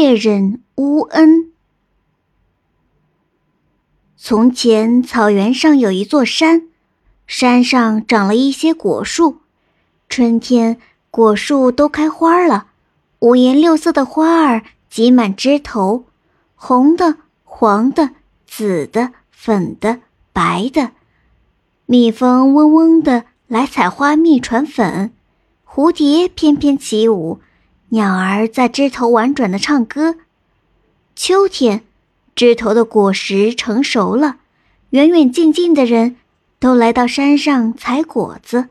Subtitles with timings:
[0.00, 1.50] 猎人乌恩。
[4.16, 6.68] 从前，草原上有一座山，
[7.26, 9.38] 山上长了一些果树。
[10.08, 10.80] 春天，
[11.10, 12.68] 果树都开花了，
[13.18, 16.04] 五颜六色的花儿挤满枝头，
[16.54, 18.10] 红的、黄的、
[18.46, 20.02] 紫的、粉的、
[20.32, 20.92] 白的。
[21.86, 25.10] 蜜蜂嗡嗡的来采花蜜传粉，
[25.66, 27.40] 蝴蝶翩翩起舞。
[27.90, 30.16] 鸟儿在枝头婉转的唱歌。
[31.16, 31.84] 秋天，
[32.34, 34.36] 枝头的果实成熟了，
[34.90, 36.16] 远远近近的人
[36.58, 38.68] 都来到山上采果子，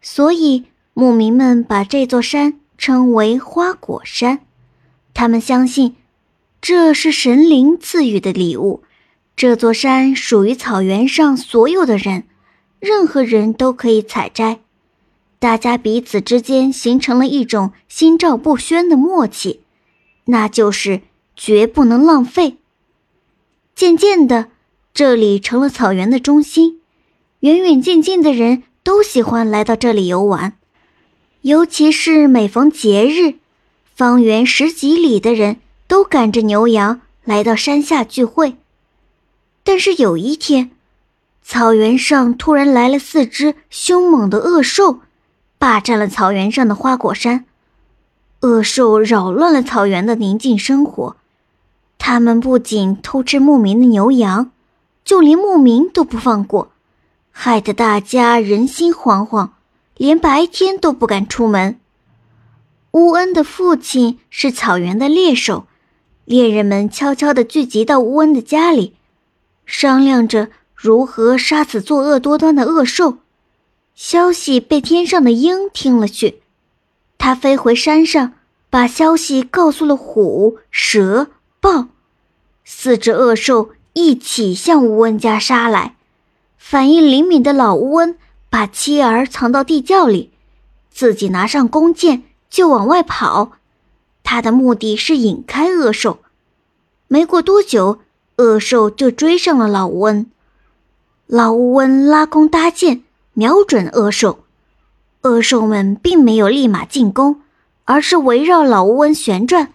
[0.00, 4.40] 所以牧民们把这座山称为花果山。
[5.12, 5.96] 他们相信，
[6.62, 8.82] 这是神灵赐予的礼物。
[9.36, 12.24] 这座山属于草原上所有的人，
[12.80, 14.60] 任何人都可以采摘。
[15.38, 19.60] 大家彼此之间形成了一种心照不宣的默契，
[20.26, 21.02] 那就是
[21.36, 22.56] 绝不能浪费。
[23.74, 24.46] 渐渐的，
[24.94, 26.80] 这里成了草原的中心，
[27.40, 30.56] 远远近近的人都喜欢来到这里游玩，
[31.42, 33.34] 尤其是每逢节日，
[33.94, 38.56] 方圆十几里的人都赶着牛羊来到山下聚会。
[39.62, 40.70] 但是有一天，
[41.42, 45.00] 草原上突然来了四只凶猛的恶兽。
[45.64, 47.46] 霸占了草原上的花果山，
[48.40, 51.16] 恶兽扰乱了草原的宁静生活。
[51.96, 54.50] 他们不仅偷吃牧民的牛羊，
[55.06, 56.70] 就连牧民都不放过，
[57.30, 59.52] 害得大家人心惶惶，
[59.96, 61.80] 连白天都不敢出门。
[62.90, 65.64] 乌恩的父亲是草原的猎手，
[66.26, 68.96] 猎人们悄悄地聚集到乌恩的家里，
[69.64, 73.16] 商量着如何杀死作恶多端的恶兽。
[73.94, 76.42] 消息被天上的鹰听了去，
[77.16, 78.32] 它飞回山上，
[78.68, 81.28] 把消息告诉了虎、蛇、
[81.60, 81.86] 豹，
[82.64, 85.94] 四只恶兽一起向乌恩家杀来。
[86.58, 88.18] 反应灵敏的老乌恩
[88.50, 90.32] 把妻儿藏到地窖里，
[90.90, 93.52] 自己拿上弓箭就往外跑。
[94.24, 96.18] 他的目的是引开恶兽。
[97.06, 98.00] 没过多久，
[98.38, 100.30] 恶兽就追上了老乌恩。
[101.26, 103.04] 老乌恩拉弓搭箭。
[103.34, 104.44] 瞄准恶兽，
[105.22, 107.40] 恶兽们并没有立马进攻，
[107.84, 109.72] 而是围绕老乌恩旋转，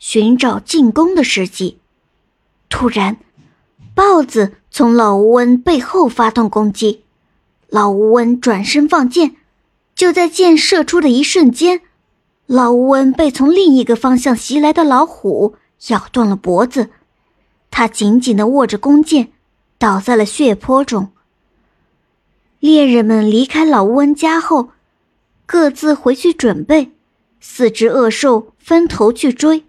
[0.00, 1.78] 寻找进攻的时机。
[2.68, 3.16] 突然，
[3.94, 7.04] 豹子从老乌恩背后发动攻击，
[7.68, 9.36] 老乌恩转身放箭，
[9.94, 11.82] 就在箭射出的一瞬间，
[12.46, 15.54] 老乌恩被从另一个方向袭来的老虎
[15.90, 16.90] 咬断了脖子，
[17.70, 19.28] 他紧紧地握着弓箭，
[19.78, 21.12] 倒在了血泊中。
[22.60, 24.70] 猎人们离开老乌恩家后，
[25.46, 26.92] 各自回去准备。
[27.40, 29.64] 四只恶兽分头去追，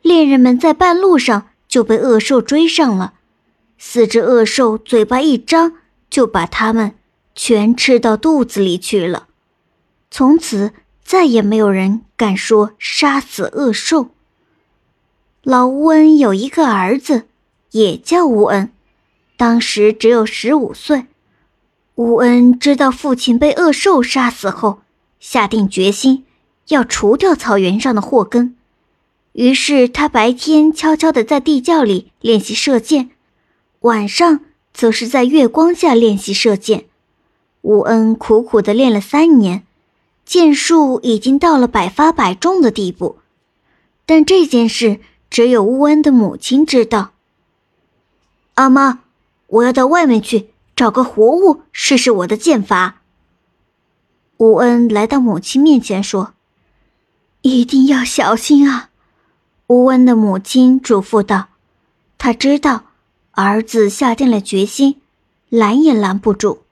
[0.00, 3.12] 猎人们在半路上就被恶兽追上了。
[3.76, 5.74] 四只恶兽嘴巴一张，
[6.08, 6.94] 就把它们
[7.34, 9.28] 全吃到肚子里去了。
[10.10, 10.72] 从此
[11.04, 14.08] 再也没有人敢说杀死恶兽。
[15.42, 17.26] 老乌恩有一个儿子，
[17.72, 18.72] 也叫乌恩，
[19.36, 21.04] 当时只有十五岁。
[21.96, 24.80] 乌恩知道父亲被恶兽杀死后，
[25.18, 26.24] 下定决心
[26.68, 28.54] 要除掉草原上的祸根。
[29.32, 33.10] 于是他白天悄悄地在地窖里练习射箭，
[33.80, 34.40] 晚上
[34.74, 36.84] 则是在月光下练习射箭。
[37.62, 39.64] 乌恩苦苦地练了三年，
[40.26, 43.16] 箭术已经到了百发百中的地步。
[44.04, 47.12] 但这件事只有乌恩的母亲知道。
[48.54, 49.00] 阿妈，
[49.46, 50.50] 我要到外面去。
[50.76, 53.00] 找个活物试试我的剑法。
[54.36, 56.34] 吴恩来到母亲面前说
[57.40, 58.90] ：“一定要小心啊！”
[59.68, 61.48] 吴恩的母亲嘱咐道
[62.18, 62.84] ：“他知道
[63.30, 65.00] 儿子下定了决心，
[65.48, 66.64] 拦也拦不住。”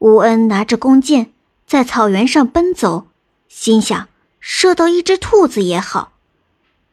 [0.00, 1.32] 吴恩拿着弓箭
[1.66, 3.06] 在草原上奔走，
[3.48, 4.08] 心想
[4.40, 6.12] 射到一只兔子也好。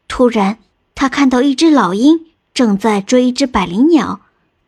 [0.08, 0.60] 突然，
[0.94, 4.22] 他看到一只老鹰正在追一只百灵鸟。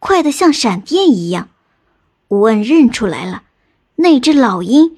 [0.04, 1.48] 快得像闪电一样，
[2.28, 3.44] 吴恩认出来了，
[3.96, 4.98] 那只老鹰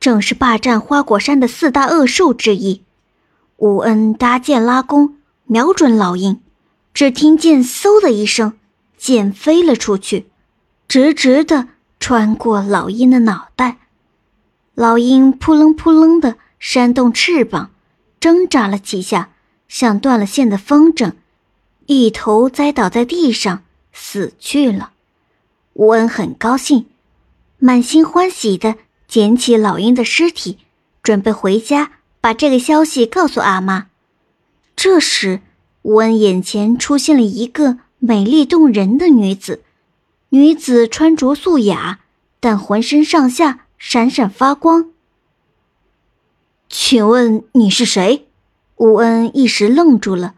[0.00, 2.82] 正是霸占花果山的四大恶兽之一。
[3.58, 6.40] 吴恩搭箭拉弓，瞄准老鹰，
[6.94, 8.54] 只听见“嗖”的一声，
[8.96, 10.30] 箭飞了出去，
[10.88, 11.68] 直直的
[12.00, 13.76] 穿过老鹰的脑袋。
[14.74, 17.72] 老鹰扑棱扑棱的扇动翅膀，
[18.18, 19.28] 挣扎了几下，
[19.68, 21.12] 像断了线的风筝，
[21.84, 23.64] 一头栽倒在地上。
[24.02, 24.92] 死去了，
[25.74, 26.86] 吴恩很高兴，
[27.58, 28.76] 满心欢喜的
[29.06, 30.58] 捡起老鹰的尸体，
[31.02, 33.88] 准备回家把这个消息告诉阿妈。
[34.74, 35.42] 这时，
[35.82, 39.62] 吴恩眼前出现了一个美丽动人的女子。
[40.30, 42.00] 女子穿着素雅，
[42.40, 44.90] 但浑身上下闪闪发光。
[46.68, 48.26] 请问你是谁？
[48.76, 50.34] 吴恩一时愣住了，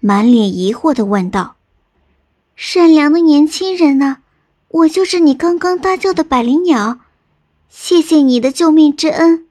[0.00, 1.56] 满脸疑惑的问道
[2.54, 4.18] ：“善良的年轻人呢？
[4.68, 7.00] 我就是你刚刚搭救的百灵鸟，
[7.68, 9.46] 谢谢你的救命之恩。”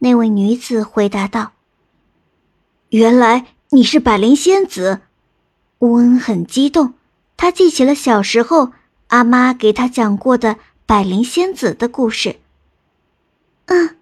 [0.00, 1.52] 那位女子回答道
[2.90, 5.00] ：“原来你是百灵仙子。”
[5.80, 6.94] 乌恩很激动。
[7.36, 8.72] 他记起了小时候
[9.08, 10.56] 阿妈给他讲过的
[10.86, 12.40] 百灵仙子的故事。
[13.66, 13.96] 嗯，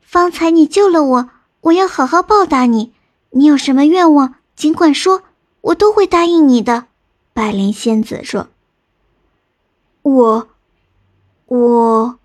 [0.00, 1.30] 方才你救了我，
[1.60, 2.92] 我要好好报答你。
[3.30, 5.22] 你有什么愿望，尽管说，
[5.60, 6.86] 我都会答应你的。
[7.32, 8.48] 百灵仙子说
[10.02, 10.48] ：“我，
[11.46, 12.18] 我，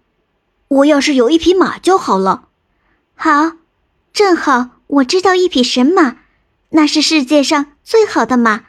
[0.67, 2.47] 我要是有一匹马就好了。
[3.15, 3.53] 好，
[4.11, 6.17] 正好我知道一匹神马，
[6.69, 8.65] 那是世界上最好的马。”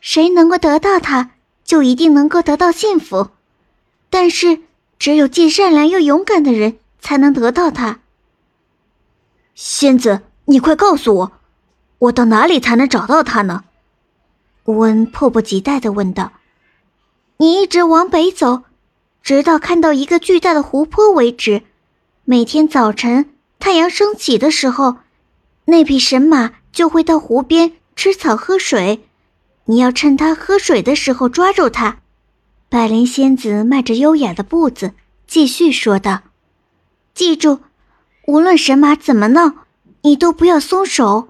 [0.00, 1.30] 谁能够得到它，
[1.64, 3.28] 就一定能够得到幸福。
[4.10, 4.62] 但是，
[4.98, 8.00] 只有既善良又勇敢的人才能得到它。
[9.54, 11.32] 仙子，你快告诉我，
[11.98, 13.62] 我到哪里才能找到它呢？
[14.64, 16.32] 吴恩迫不及待的问道。
[17.38, 18.62] 你一直往北走，
[19.22, 21.62] 直到看到一个巨大的湖泊为止。
[22.24, 24.98] 每天早晨太阳升起的时候，
[25.64, 29.08] 那匹神马就会到湖边吃草喝水。
[29.64, 31.98] 你要趁它喝水的时候抓住它。
[32.68, 34.92] 百灵仙子迈着优雅的步子，
[35.26, 36.22] 继续说道
[37.12, 37.60] ：“记住，
[38.26, 39.66] 无论神马怎么闹，
[40.02, 41.28] 你都不要松手。”